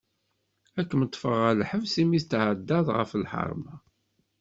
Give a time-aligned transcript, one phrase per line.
[0.79, 3.73] Ad kem-ṭfeɣ ɣer lḥebs imi tetɛeddaḍ ɣef lḥarma.